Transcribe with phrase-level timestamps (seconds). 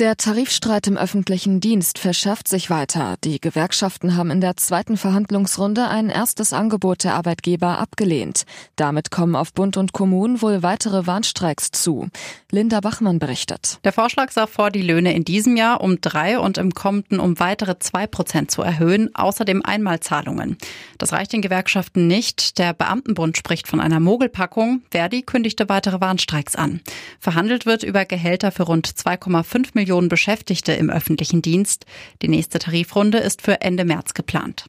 [0.00, 3.16] Der Tarifstreit im öffentlichen Dienst verschärft sich weiter.
[3.22, 8.46] Die Gewerkschaften haben in der zweiten Verhandlungsrunde ein erstes Angebot der Arbeitgeber abgelehnt.
[8.76, 12.08] Damit kommen auf Bund und Kommunen wohl weitere Warnstreiks zu.
[12.50, 13.78] Linda Bachmann berichtet.
[13.84, 17.38] Der Vorschlag sah vor, die Löhne in diesem Jahr um drei und im kommenden um
[17.38, 20.56] weitere zwei Prozent zu erhöhen, außerdem Einmalzahlungen.
[20.96, 22.56] Das reicht den Gewerkschaften nicht.
[22.56, 24.80] Der Beamtenbund spricht von einer Mogelpackung.
[24.90, 26.80] Verdi kündigte weitere Warnstreiks an.
[27.18, 31.84] Verhandelt wird über Gehälter für rund 2,5 Millionen Millionen Beschäftigte im öffentlichen Dienst.
[32.22, 34.66] Die nächste Tarifrunde ist für Ende März geplant.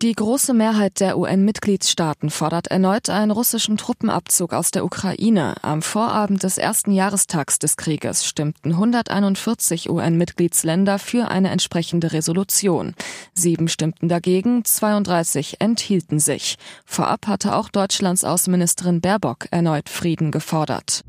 [0.00, 5.56] Die große Mehrheit der UN-Mitgliedstaaten fordert erneut einen russischen Truppenabzug aus der Ukraine.
[5.62, 12.94] Am Vorabend des ersten Jahrestags des Krieges stimmten 141 UN-Mitgliedsländer für eine entsprechende Resolution.
[13.34, 16.58] Sieben stimmten dagegen, 32 enthielten sich.
[16.84, 21.02] Vorab hatte auch Deutschlands Außenministerin Baerbock erneut Frieden gefordert.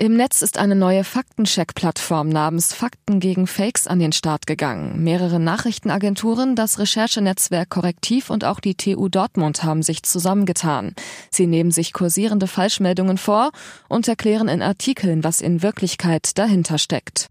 [0.00, 5.02] Im Netz ist eine neue Faktencheck-Plattform namens Fakten gegen Fakes an den Start gegangen.
[5.02, 10.94] Mehrere Nachrichtenagenturen, das Recherchenetzwerk Korrektiv und auch die TU Dortmund haben sich zusammengetan.
[11.32, 13.50] Sie nehmen sich kursierende Falschmeldungen vor
[13.88, 17.28] und erklären in Artikeln, was in Wirklichkeit dahinter steckt.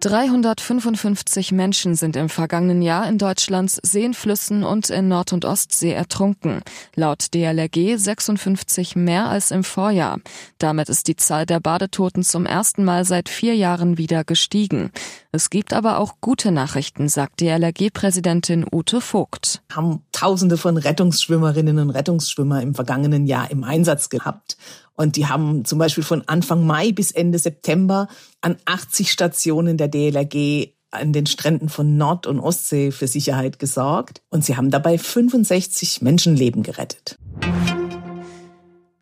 [0.00, 5.92] 355 Menschen sind im vergangenen Jahr in Deutschlands Seen, Flüssen und in Nord- und Ostsee
[5.92, 6.62] ertrunken.
[6.94, 10.18] Laut DLRG 56 mehr als im Vorjahr.
[10.58, 14.90] Damit ist die Zahl der Badetoten zum ersten Mal seit vier Jahren wieder gestiegen.
[15.32, 19.62] Es gibt aber auch gute Nachrichten, sagt DLRG-Präsidentin Ute Vogt.
[19.72, 24.56] Haben Tausende von Rettungsschwimmerinnen und Rettungsschwimmer im vergangenen Jahr im Einsatz gehabt.
[24.98, 28.08] Und die haben zum Beispiel von Anfang Mai bis Ende September
[28.40, 34.22] an 80 Stationen der DLRG an den Stränden von Nord- und Ostsee für Sicherheit gesorgt.
[34.28, 37.16] Und sie haben dabei 65 Menschenleben gerettet.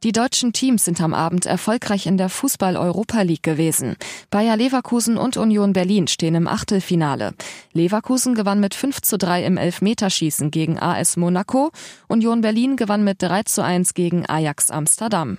[0.02, 3.96] Die deutschen Teams sind am Abend erfolgreich in der Fußball-Europa League gewesen.
[4.30, 7.32] Bayer Leverkusen und Union Berlin stehen im Achtelfinale.
[7.72, 11.70] Leverkusen gewann mit 5 zu 3 im Elfmeterschießen gegen AS Monaco.
[12.06, 15.38] Union Berlin gewann mit 3 zu 1 gegen Ajax Amsterdam.